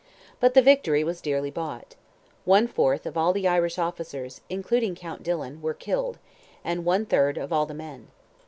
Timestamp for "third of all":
7.05-7.67